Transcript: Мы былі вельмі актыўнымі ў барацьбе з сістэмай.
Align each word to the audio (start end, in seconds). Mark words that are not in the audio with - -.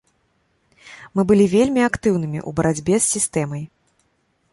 Мы 1.19 1.25
былі 1.31 1.45
вельмі 1.55 1.81
актыўнымі 1.89 2.39
ў 2.47 2.57
барацьбе 2.61 2.95
з 2.99 3.05
сістэмай. 3.13 3.63